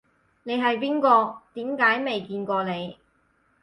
[0.41, 1.41] 你係邊個？
[1.53, 2.97] 點解未見過你